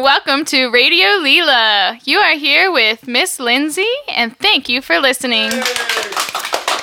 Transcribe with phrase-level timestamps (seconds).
[0.00, 1.98] and welcome to Radio Lila.
[2.04, 5.50] You are here with Miss Lindsay, and thank you for listening.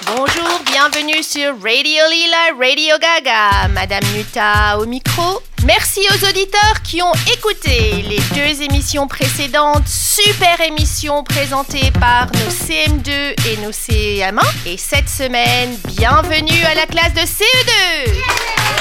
[0.06, 3.70] Bonjour, bienvenue sur Radio Lila, Radio Gaga.
[3.70, 5.42] Madame Nuta au micro.
[5.66, 12.52] Merci aux auditeurs qui ont écouté les deux émissions précédentes, super émissions présentées par nos
[12.52, 13.10] CM2
[13.48, 14.42] et nos CM1.
[14.66, 18.78] Et cette semaine, bienvenue à la classe de CE2.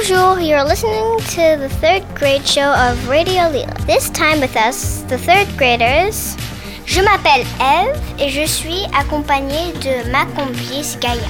[0.00, 3.74] Bonjour, you're listening to the third grade show of Radio Lila.
[3.86, 6.38] This time with us, the third graders.
[6.86, 11.20] Je m'appelle Eve et je suis accompagnée de ma complice Gaïa.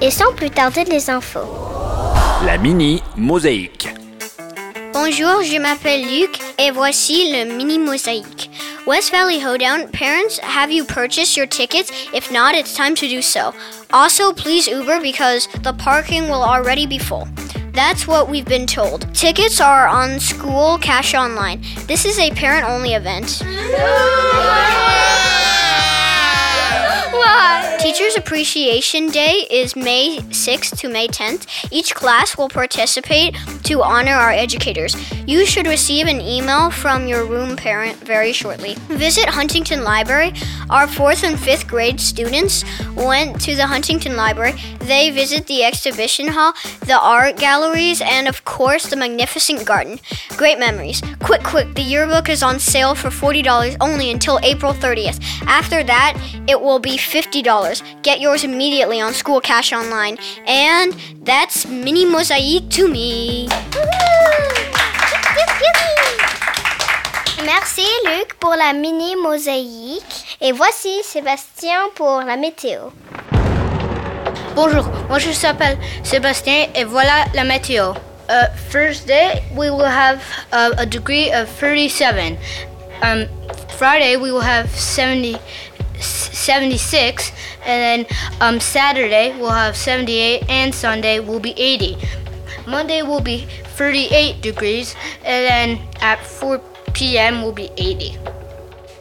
[0.00, 1.48] Et sans plus tarder, les infos.
[2.44, 3.88] La mini mosaïque.
[4.92, 8.52] Bonjour, je m'appelle Luc et voici le mini mosaïque.
[8.86, 11.90] West Valley Hoedown, parents, have you purchased your tickets?
[12.14, 13.52] If not, it's time to do so.
[13.92, 17.26] Also, please Uber because the parking will already be full.
[17.76, 19.14] That's what we've been told.
[19.14, 21.60] Tickets are on school cash online.
[21.86, 23.42] This is a parent only event.
[27.78, 31.46] Teachers Appreciation Day is May 6th to May 10th.
[31.70, 34.96] Each class will participate to honor our educators.
[35.26, 38.74] You should receive an email from your room parent very shortly.
[38.88, 40.32] Visit Huntington Library.
[40.68, 44.54] Our 4th and 5th grade students went to the Huntington Library.
[44.80, 46.54] They visit the exhibition hall,
[46.86, 50.00] the art galleries, and of course the magnificent garden.
[50.36, 51.02] Great memories.
[51.20, 55.20] Quick, quick, the yearbook is on sale for $40 only until April 30th.
[55.46, 56.16] After that,
[56.48, 57.15] it will be $50.
[58.02, 60.18] Get yours immediately on School Cash Online.
[60.46, 63.48] And that's Mini Mosaic to me.
[67.44, 70.38] Merci Luc pour la mini mosaïque.
[70.40, 72.90] Et voici Sébastien pour la météo.
[74.54, 77.92] Bonjour, moi je m'appelle Sébastien et voilà la météo.
[78.28, 80.20] Uh, Thursday we will have
[80.52, 82.36] uh, a degree of 37.
[83.02, 83.26] Um,
[83.76, 85.36] Friday we will have 70,
[86.46, 87.32] 76
[87.66, 91.96] and then um, Saturday we'll have 78 and Sunday will be 80.
[92.66, 96.60] Monday will be 38 degrees and then at 4
[96.94, 97.42] p.m.
[97.42, 98.16] will be 80.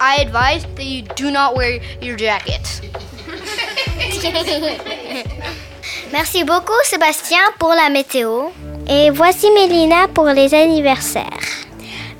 [0.01, 2.81] I advise that you do not wear your jackets.
[6.11, 8.49] Merci beaucoup Sébastien pour la météo.
[8.87, 11.44] Et voici Mélina pour les anniversaires.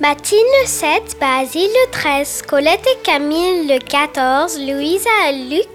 [0.02, 5.70] Mathilde le 7, Basile le 13, Colette et Camille le 14, Louisa et Luc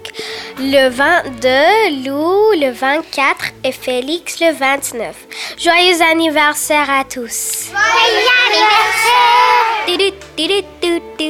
[0.59, 5.15] le 22, Lou le 24 et Félix le 29.
[5.57, 7.69] Joyeux anniversaire à tous.
[7.71, 9.87] Joyeux anniversaire!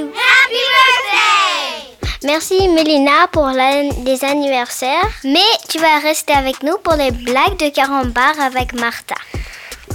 [0.04, 1.32] Happy birthday!
[2.24, 5.10] Merci Mélina pour les anniversaires.
[5.24, 9.16] Mais tu vas rester avec nous pour les blagues de carambar avec Martha.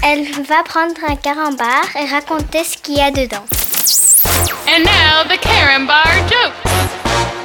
[0.03, 3.45] Elle va prendre un carambar et raconter ce qu'il y a dedans.
[4.69, 5.39] And now the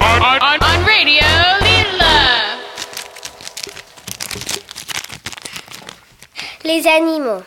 [0.00, 1.24] on, on Radio
[1.60, 2.56] Lila.
[6.64, 7.42] Les animaux.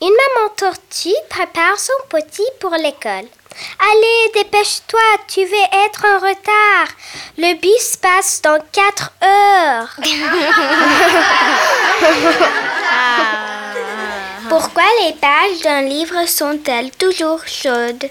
[0.00, 3.26] Une maman tortue prépare son petit pour l'école.
[3.80, 6.88] Allez, dépêche-toi, tu vas être en retard.
[7.36, 9.96] Le bus passe dans 4 heures.
[14.48, 18.08] Pourquoi les pages d'un livre sont-elles toujours chaudes?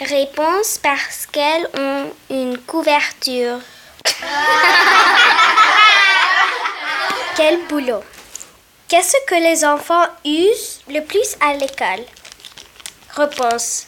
[0.00, 3.58] Réponse parce qu'elles ont une couverture.
[7.36, 8.04] Quel boulot?
[8.86, 12.04] Qu'est-ce que les enfants usent le plus à l'école?
[13.16, 13.86] Réponse.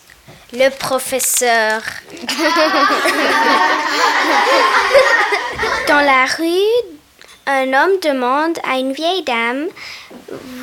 [0.52, 1.80] Le professeur.
[5.88, 6.89] Dans la rue,
[7.50, 9.66] un homme demande à une vieille dame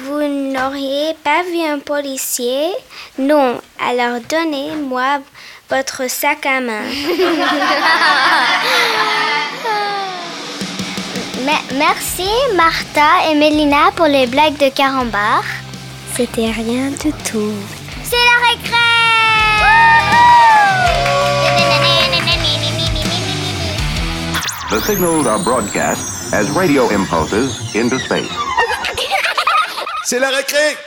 [0.03, 2.69] Vous n'auriez pas vu un policier?
[3.19, 5.19] Non, alors donnez-moi
[5.69, 6.83] votre sac à main.
[11.45, 15.43] Me- Merci Martha et Mélina pour les blagues de carambar.
[16.15, 17.53] C'était rien du tout.
[18.03, 18.77] C'est la récré
[24.69, 28.27] The signals are broadcast as radio impulses into space.
[30.03, 30.77] C'est la récré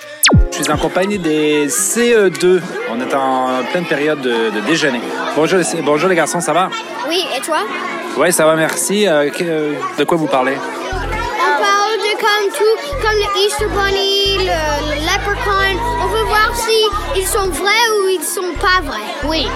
[0.52, 2.60] Je suis en compagnie des CE2.
[2.90, 5.00] On est en pleine période de, de déjeuner.
[5.36, 6.68] Bonjour, les- bonjour les garçons, ça va?
[7.08, 7.58] Oui, et toi?
[8.16, 9.06] Oui, ça va, merci.
[9.06, 10.56] Euh, euh, de quoi vous parlez?
[10.56, 15.78] On parle de comme tout, comme le Easter Bunny, le, le Leprechaun.
[16.02, 19.28] On veut voir si ils sont vrais ou ils sont pas vrais.
[19.28, 19.46] Oui.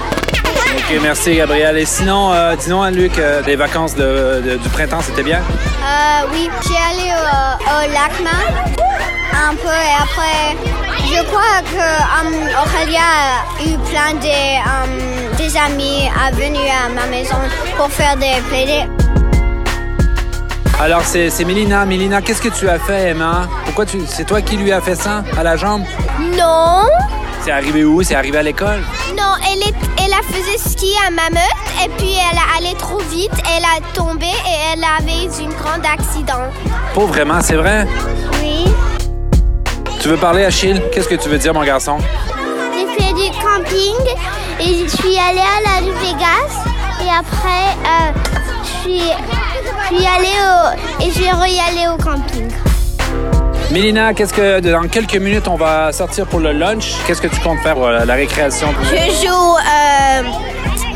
[0.76, 1.78] OK, merci, Gabriel.
[1.78, 5.38] Et sinon, euh, dis-nous, hein, Luc, euh, des vacances de- de- du printemps, c'était bien?
[5.38, 8.38] Euh, oui, j'ai allé au, au Lacma
[9.46, 10.56] un peu et après,
[11.06, 16.88] je crois que um, Aurélia a eu plein de, um, des amis à venir à
[16.88, 17.36] ma maison
[17.76, 18.88] pour faire des playdates.
[20.80, 21.84] Alors, c'est c'est Mélina.
[21.84, 23.46] Mélina, qu'est-ce que tu as fait, Emma?
[23.64, 23.98] Pourquoi tu...
[24.08, 25.84] C'est toi qui lui as fait ça, à la jambe?
[26.36, 26.82] Non,
[27.44, 28.02] C'est arrivé où?
[28.02, 28.82] C'est arrivé à l'école?
[29.24, 29.74] Non, elle, est,
[30.04, 31.40] elle a faisait ski à Mammoth
[31.82, 35.48] et puis elle a allé trop vite, elle a tombé et elle avait eu un
[35.48, 36.50] grand accident.
[36.94, 37.86] Pas vraiment, c'est vrai?
[38.42, 38.66] Oui.
[40.00, 40.82] Tu veux parler, Achille?
[40.92, 41.98] Qu'est-ce que tu veux dire, mon garçon?
[42.74, 43.96] J'ai fait du camping
[44.60, 46.54] et je suis allée à la rue Vegas
[47.02, 48.12] et après euh,
[48.62, 52.50] je suis, je suis allée au et je vais re-y aller au camping.
[53.74, 56.92] Mélina, qu'est-ce que dans quelques minutes on va sortir pour le lunch?
[57.08, 58.68] Qu'est-ce que tu comptes faire pour la, la récréation?
[58.84, 60.22] Je joue euh,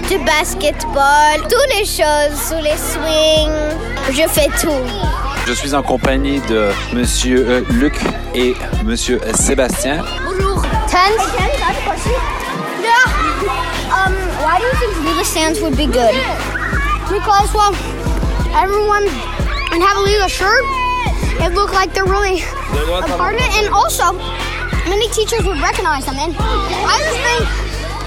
[0.08, 3.50] du basketball, toutes les choses, sous les swings,
[4.12, 4.70] je fais tout.
[5.48, 7.98] Je suis en compagnie de Monsieur euh, Luc
[8.32, 8.54] et
[8.84, 10.04] Monsieur euh, Sébastien.
[10.25, 10.62] Bonjour.
[10.88, 11.12] Ten?
[13.90, 16.14] Um, why do you think Lila stands would be good?
[17.10, 17.75] Because, well,
[18.54, 19.02] everyone
[19.72, 20.62] and have a Lila shirt,
[21.45, 24.12] it look like they're really a part of it, and also
[24.89, 26.17] many teachers would recognize them.
[26.19, 27.43] And I just think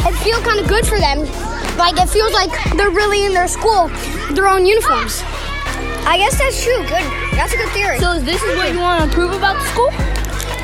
[0.07, 1.19] it feels kind of good for them.
[1.77, 3.89] Like it feels like they're really in their school,
[4.31, 5.23] their own uniforms.
[6.05, 6.81] I guess that's true.
[6.89, 7.05] Good.
[7.37, 7.99] That's a good theory.
[7.99, 9.89] So this is what you want to improve about the school?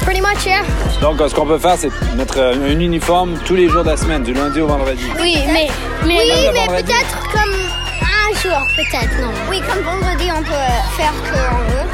[0.03, 0.63] Pretty much, yeah.
[1.01, 3.89] Donc, euh, ce qu'on peut faire, c'est mettre euh, un uniforme tous les jours de
[3.89, 5.03] la semaine, du lundi au vendredi.
[5.19, 5.67] Oui, mais,
[6.05, 6.83] mais, oui, Même le mais vendredi.
[6.83, 7.53] peut-être comme
[8.01, 9.31] un jour, peut-être, non.
[9.49, 11.87] Oui, comme vendredi, on peut euh, faire ce qu'on veut.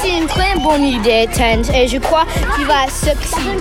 [0.00, 2.24] C'est une très bonne idée, Tent, et je crois
[2.56, 3.58] qu'il va succéder.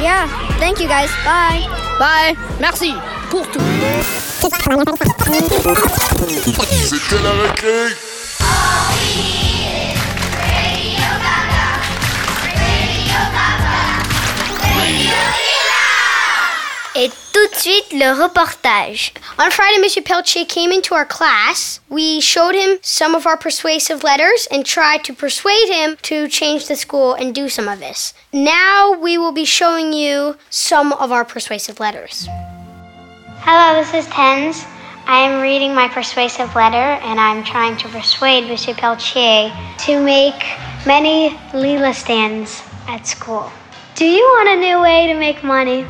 [0.00, 0.26] Yeah,
[0.60, 1.10] thank you guys.
[1.24, 1.68] Bye.
[1.98, 2.36] Bye.
[2.60, 2.94] Merci
[3.30, 3.60] pour tout.
[6.84, 7.94] C'était la récré.
[17.34, 19.12] Tout de suite, le reportage.
[19.40, 20.04] On Friday, Mr.
[20.04, 21.80] Peltier came into our class.
[21.90, 26.68] We showed him some of our persuasive letters and tried to persuade him to change
[26.68, 28.14] the school and do some of this.
[28.32, 32.28] Now we will be showing you some of our persuasive letters.
[33.40, 34.64] Hello, this is Tens.
[35.06, 39.52] I am reading my persuasive letter and I'm trying to persuade Monsieur Peltier
[39.86, 40.40] to make
[40.86, 43.50] many Lila stands at school.
[43.96, 45.84] Do you want a new way to make money?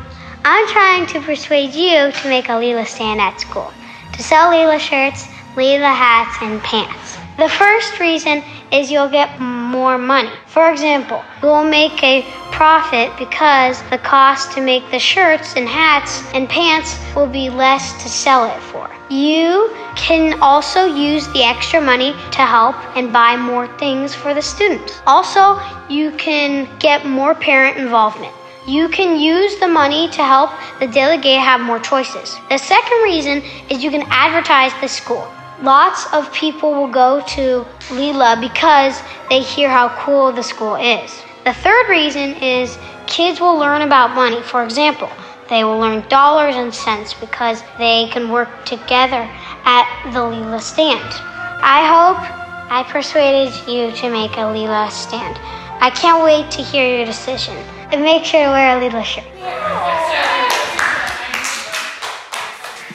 [0.47, 3.73] I'm trying to persuade you to make a Lila stand at school,
[4.13, 5.27] to sell Lila shirts,
[5.57, 7.17] Lila hats, and pants.
[7.39, 10.29] The first reason is you'll get more money.
[10.45, 12.21] For example, you will make a
[12.51, 18.03] profit because the cost to make the shirts and hats and pants will be less
[18.03, 18.87] to sell it for.
[19.09, 24.43] You can also use the extra money to help and buy more things for the
[24.43, 25.01] students.
[25.07, 25.59] Also,
[25.89, 28.31] you can get more parent involvement.
[28.67, 32.35] You can use the money to help the delegate have more choices.
[32.49, 35.27] The second reason is you can advertise the school.
[35.61, 41.21] Lots of people will go to Lila because they hear how cool the school is.
[41.43, 44.41] The third reason is kids will learn about money.
[44.41, 45.11] For example,
[45.47, 49.29] they will learn dollars and cents because they can work together
[49.63, 51.13] at the Lila stand.
[51.61, 52.17] I hope
[52.71, 55.37] I persuaded you to make a Lila stand.
[55.79, 57.55] I can't wait to hear your decision.
[57.91, 59.23] And make sure to wear a Lila shirt.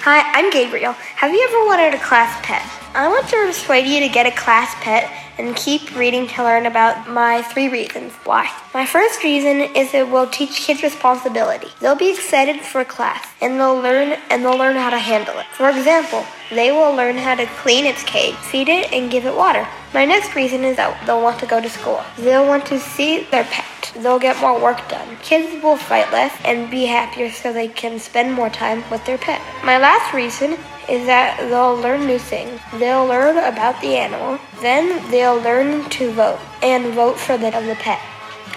[0.03, 0.93] Hi, I'm Gabriel.
[0.93, 2.63] Have you ever wanted a class pet?
[2.95, 6.67] I want to persuade you to get a class pet and keep reading to learn
[6.67, 8.51] about my three reasons why.
[8.75, 11.69] My first reason is it will teach kids responsibility.
[11.81, 15.47] They'll be excited for class and they'll learn and they'll learn how to handle it.
[15.53, 19.37] For example, they will learn how to clean its cage, feed it, and give it
[19.37, 19.67] water.
[19.95, 22.03] My next reason is that they'll want to go to school.
[22.19, 23.70] They'll want to see their pet.
[23.97, 25.17] They'll get more work done.
[25.23, 29.19] Kids will fight less and be happier so they can spend more time with their
[29.19, 29.41] pet.
[29.65, 30.57] My last reason
[30.89, 32.61] is that they'll learn new things.
[32.79, 34.39] They'll learn about the animal.
[34.61, 38.01] Then they'll learn to vote and vote for the, of the pet.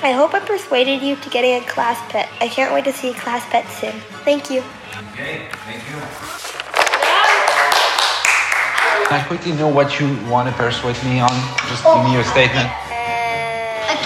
[0.01, 2.29] I hope I persuaded you to getting a class pet.
[2.41, 3.93] I can't wait to see a class pet soon.
[4.25, 4.61] Thank you.
[9.07, 11.29] Can I quickly know what you want to persuade me on?
[11.69, 12.82] Just give me your statement.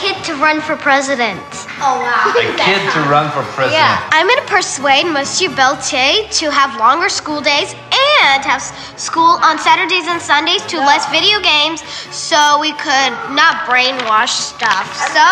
[0.07, 1.43] A kid to run for president.
[1.83, 2.31] Oh, wow.
[2.39, 3.73] A kid to run for president.
[3.75, 8.63] Yeah, I'm going to persuade Monsieur Peltier to have longer school days and have
[8.95, 11.83] school on Saturdays and Sundays to less video games
[12.15, 14.87] so we could not brainwash stuff.
[15.11, 15.27] So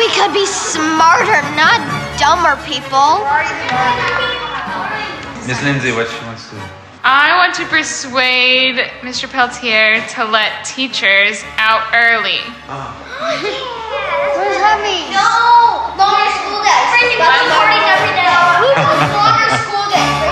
[0.00, 1.84] we could be smarter, not
[2.16, 3.20] dumber people.
[5.44, 6.56] Miss Lindsay, what she wants to.
[6.56, 6.62] do?
[7.04, 9.30] I want to persuade Mr.
[9.30, 12.40] Peltier to let teachers out early.
[12.72, 13.05] Ah.
[13.18, 13.28] No!
[15.96, 16.80] Longer school day.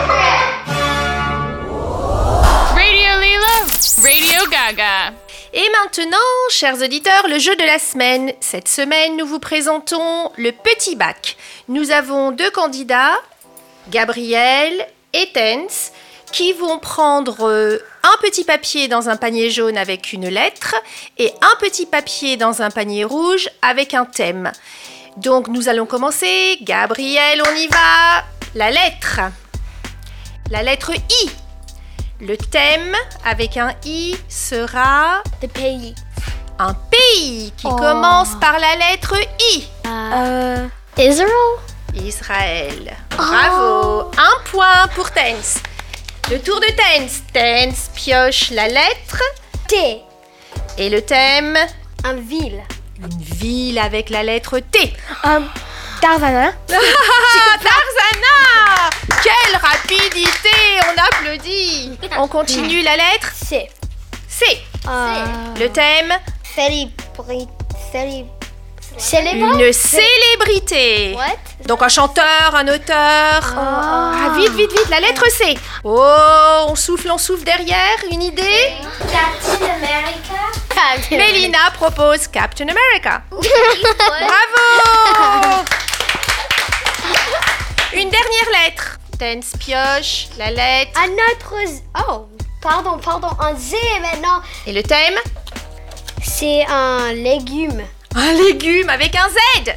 [0.09, 0.45] Days?
[2.75, 3.13] Radio
[4.03, 5.15] Radio Gaga.
[5.55, 6.19] Et maintenant,
[6.51, 8.33] chers auditeurs, le jeu de la semaine.
[8.41, 11.37] Cette semaine, nous vous présentons le petit bac.
[11.69, 13.17] Nous avons deux candidats,
[13.89, 15.93] Gabriel et Tens,
[16.35, 20.75] qui vont prendre euh, un petit papier dans un panier jaune avec une lettre
[21.17, 24.51] et un petit papier dans un panier rouge avec un thème.
[25.17, 26.59] Donc nous allons commencer.
[26.63, 28.25] Gabriel, on y va.
[28.57, 29.21] La lettre.
[30.51, 31.31] La lettre I.
[32.21, 35.95] Le thème avec un I sera The pays.
[36.59, 37.77] un pays qui Oh.
[37.77, 39.15] commence par la lettre
[39.55, 39.69] I.
[39.87, 40.67] Euh,
[40.99, 41.31] Israel?
[41.95, 42.97] Israël.
[43.17, 44.11] Bravo.
[44.19, 45.63] Un point pour Tens.
[46.31, 47.23] Le tour de Tens.
[47.33, 49.23] Tens pioche la lettre
[49.69, 50.01] T.
[50.79, 51.57] et le thème
[52.05, 52.63] Un ville.
[52.99, 54.93] une ville avec la lettre T.
[55.25, 55.49] Um,
[56.01, 56.53] Tarzana.
[56.69, 56.81] Tarzana
[59.23, 60.51] Quelle rapidité
[60.89, 61.91] On applaudit.
[62.19, 63.69] On continue la lettre C.
[64.29, 64.45] C.
[64.89, 65.25] Euh,
[65.59, 66.13] Le thème
[66.55, 67.47] Célébri...
[67.93, 68.25] Célé...
[68.99, 69.55] Célébrant?
[69.59, 71.15] une célébrité.
[71.17, 71.37] What?
[71.67, 73.55] Donc un chanteur, un auteur.
[73.57, 75.57] Ah, vite, vite, vite, la lettre C.
[75.83, 77.97] Oh, on souffle, on souffle derrière.
[78.11, 78.73] Une idée?
[79.01, 81.11] Captain America.
[81.11, 83.23] Mélina propose Captain America.
[83.31, 83.45] Bravo
[87.95, 88.99] Une dernière lettre.
[89.19, 90.93] Tens pioche la lettre.
[91.01, 91.55] Un autre...
[91.67, 92.27] Z- Oh,
[92.61, 93.29] pardon, pardon.
[93.41, 94.41] Un Z maintenant.
[94.67, 95.15] Et le thème?
[96.23, 97.83] C'est un légume.
[98.17, 99.75] Un légume avec un Z.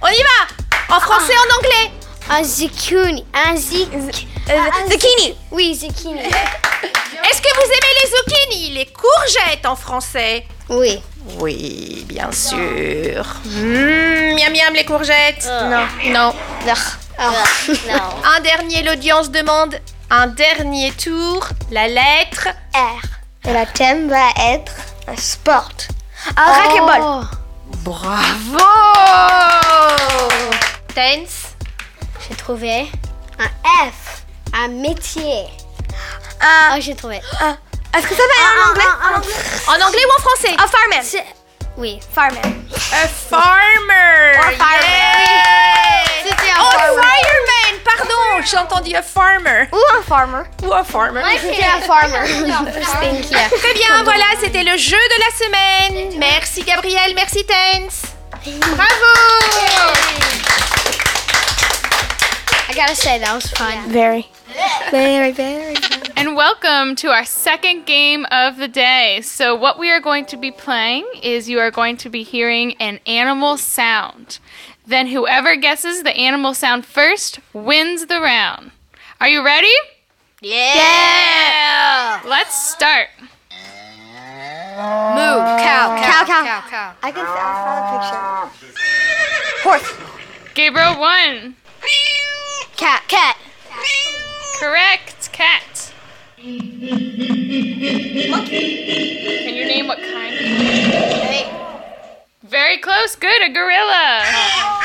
[0.00, 1.90] On y va En français, en anglais.
[2.30, 3.26] Un zucchini.
[3.34, 3.90] Un zik...
[4.48, 5.36] un zucchini.
[5.50, 6.20] Oui, zucchini.
[6.20, 11.02] Est-ce que vous aimez les zucchini, les courgettes en français Oui.
[11.38, 13.26] Oui, bien sûr.
[13.44, 15.46] Mmh, miam miam les courgettes.
[15.46, 15.86] Non.
[16.06, 16.32] Non.
[16.66, 18.00] non.
[18.36, 19.78] Un dernier, l'audience demande
[20.08, 21.46] un dernier tour.
[21.70, 22.48] La lettre.
[22.74, 23.48] R.
[23.48, 24.72] Et la thème va être
[25.08, 25.68] un sport.
[26.36, 27.26] Un racquetball.
[27.86, 28.58] Bravo
[30.92, 31.54] Tense.
[32.28, 32.90] J'ai trouvé
[33.38, 33.46] un
[33.88, 34.24] F.
[34.52, 35.44] Un métier.
[36.40, 36.74] Un.
[36.74, 37.18] Oh, j'ai trouvé.
[37.18, 38.82] Est-ce que ça va en anglais?
[39.68, 40.56] En anglais ou en français?
[40.58, 41.00] Un farmer.
[41.76, 42.40] Oui, farmer.
[42.92, 44.32] A farmer.
[44.34, 44.82] farmer.
[44.82, 45.25] Yeah.
[48.76, 49.68] Entendu a farmer.
[49.72, 50.44] Ou un farmer.
[50.62, 51.22] Ou a farmer.
[51.40, 52.26] C'était un farmer.
[52.72, 53.22] First thing.
[53.22, 56.18] Très bien, voilà, c'était le jeu de la semaine.
[56.18, 58.02] Merci Gabriel, merci Tense.
[58.44, 59.12] Bravo
[62.68, 63.88] I gotta say, that was fun.
[63.88, 64.28] Very.
[64.90, 66.02] Very, very fun.
[66.16, 69.20] And welcome to our second game of the day.
[69.22, 72.74] So, what we are going to be playing is you are going to be hearing
[72.80, 74.38] an animal sound.
[74.86, 78.70] Then, whoever guesses the animal sound first wins the round.
[79.20, 79.74] Are you ready?
[80.40, 82.20] Yeah.
[82.24, 83.08] Let's start.
[83.18, 83.26] Moo.
[84.76, 85.96] Cow.
[85.98, 86.24] Cow.
[86.24, 86.44] Cow.
[86.44, 86.62] Cow.
[86.68, 86.94] Cow.
[87.02, 88.80] I can I found a picture.
[89.64, 89.88] Horse.
[90.54, 91.56] Gabriel won.
[92.76, 93.02] Cat.
[93.08, 93.36] Cat.
[94.60, 95.32] Correct.
[95.32, 95.92] Cat.
[96.38, 96.76] Monkey.
[99.46, 100.36] Can you name what kind?
[102.42, 103.16] Very close.
[103.16, 103.42] Good.
[103.42, 104.75] A gorilla.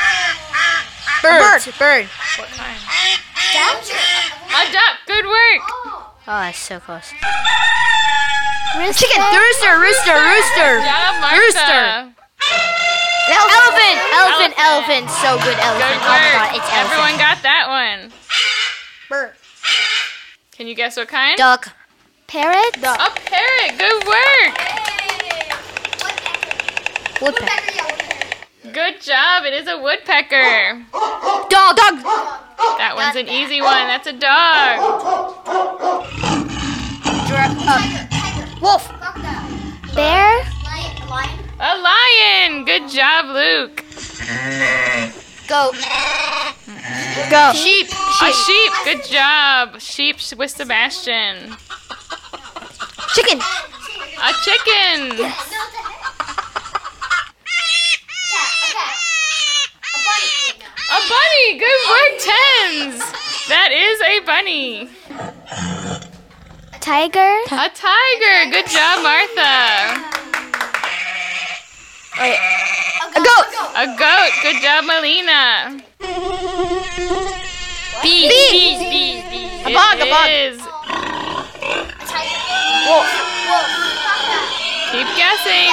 [1.22, 1.62] Bird.
[1.78, 2.06] Bird.
[2.36, 2.78] What kind?
[4.52, 4.98] A duck.
[5.06, 5.62] Good work.
[6.26, 7.10] Oh, that's so close.
[8.72, 9.22] Chicken.
[9.22, 9.78] Rooster.
[9.78, 10.18] Rooster.
[10.18, 10.80] Rooster.
[10.80, 12.14] Good job, Martha.
[13.28, 13.98] Elephant.
[14.12, 14.54] Elephant.
[14.58, 15.10] Elephant.
[15.22, 15.56] So good.
[15.56, 16.02] Good Elephant.
[16.02, 16.90] Oh my god, it's elephant.
[16.90, 18.12] Everyone got that one.
[19.08, 19.32] Bird.
[20.52, 21.36] Can you guess what kind?
[21.36, 21.68] Duck.
[22.26, 22.80] Parrot.
[22.80, 22.98] Duck.
[22.98, 23.78] A parrot.
[23.78, 24.58] Good work.
[27.20, 27.71] Woodpecker.
[28.62, 29.42] Good job.
[29.44, 30.86] It is a woodpecker.
[30.92, 31.76] Dog.
[31.76, 31.98] Dog.
[32.78, 33.88] That one's an easy one.
[33.88, 34.78] That's a dog.
[38.62, 38.88] Wolf.
[39.96, 40.44] Bear.
[41.58, 42.64] A lion.
[42.64, 43.84] Good job, Luke.
[45.48, 45.74] Goat.
[47.28, 47.56] Goat.
[47.56, 47.88] Sheep.
[48.22, 48.72] A sheep.
[48.84, 49.80] Good job.
[49.80, 51.56] Sheep with Sebastian.
[53.14, 53.40] Chicken.
[54.22, 55.18] A chicken.
[55.18, 55.51] A
[61.12, 61.58] bunny.
[61.58, 62.98] Good work, tens.
[63.48, 64.88] That is a bunny.
[66.72, 67.40] A tiger.
[67.52, 68.50] A tiger.
[68.50, 70.00] Good job, Martha.
[72.18, 72.36] A
[73.20, 73.48] goat.
[73.76, 74.32] A goat.
[74.42, 75.80] Good job, Melina.
[78.02, 79.66] Bees, bees, bees, bees.
[79.66, 80.28] A bug, a bug.
[80.30, 80.58] is.
[82.86, 83.06] Wolf.
[84.92, 85.72] Keep guessing.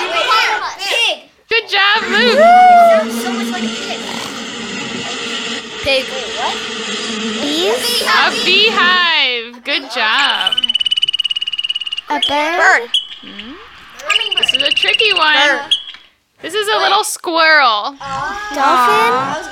[0.89, 1.17] Pig.
[1.50, 2.39] Good job, Luke.
[5.89, 6.05] Sounds so a pig.
[6.05, 7.41] Pig.
[7.41, 8.01] Bees.
[8.03, 9.63] A beehive.
[9.63, 10.53] Good job.
[12.10, 12.58] A bird.
[12.60, 12.89] Bird.
[14.38, 15.72] This is a tricky one.
[16.41, 17.96] This is a little squirrel.
[18.53, 19.48] Dolphin.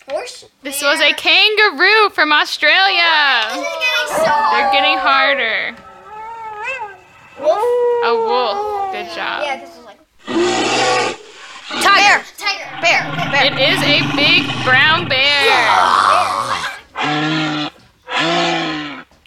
[0.08, 0.46] Horse.
[0.62, 3.50] This was a kangaroo from Australia.
[3.52, 5.76] They're getting harder.
[7.42, 8.92] A wolf.
[8.92, 9.44] Good job.
[11.80, 12.24] Tiger.
[12.38, 12.68] Tiger.
[12.82, 13.02] Bear.
[13.32, 13.46] Bear.
[13.46, 15.48] It is a big brown bear.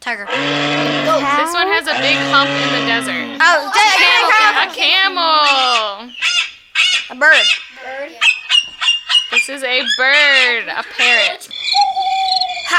[0.00, 0.26] Tiger.
[0.26, 3.38] This one has a big hump in the desert.
[3.40, 4.60] Oh, camel.
[4.60, 6.12] A camel.
[7.10, 7.46] A bird.
[7.82, 8.12] bird.
[9.30, 10.68] This is a bird.
[10.68, 11.48] A parrot.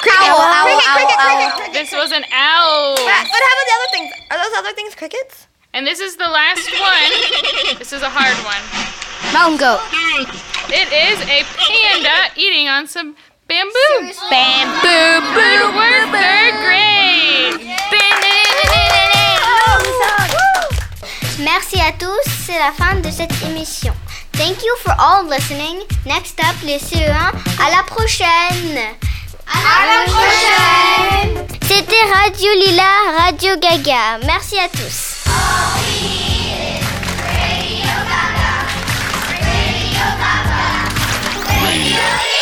[0.01, 0.29] Cricket.
[0.29, 1.37] Owl, owl, cricket, owl, cricket, owl.
[1.37, 1.73] cricket, cricket.
[1.73, 2.95] This was an owl.
[2.95, 4.09] But but how about the other things?
[4.31, 5.47] Are those other things crickets?
[5.73, 7.77] And this is the last one.
[7.79, 8.61] This is a hard one.
[9.33, 9.81] Mountain goat.
[10.69, 13.15] It is a panda eating on some
[13.47, 14.13] bamboo.
[14.29, 15.21] Bamboo.
[15.33, 16.83] Good work, third grade.
[21.39, 23.93] Merci à tous, c'est la fin de cette émission.
[24.33, 25.81] Thank you for all listening.
[26.05, 27.33] Next up, les CE1.
[27.59, 28.95] À la prochaine.
[29.53, 31.47] À la prochaine.
[31.61, 34.19] C'était Radio Lila, Radio Gaga.
[34.25, 35.13] Merci à tous.
[41.63, 42.32] Radio